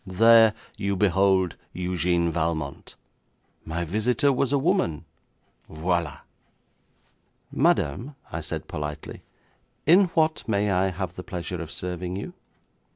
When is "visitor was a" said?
3.85-4.57